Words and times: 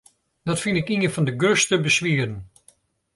Dat 0.47 0.61
fyn 0.63 0.79
ik 0.81 0.89
ien 0.93 1.11
fan 1.15 1.25
de 1.27 1.33
grutste 1.41 1.75
beswieren. 1.85 2.35